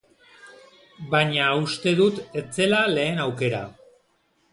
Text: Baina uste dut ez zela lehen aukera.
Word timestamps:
Baina 1.11 1.49
uste 1.65 1.93
dut 1.99 2.21
ez 2.41 2.43
zela 2.61 2.79
lehen 2.95 3.21
aukera. 3.27 3.61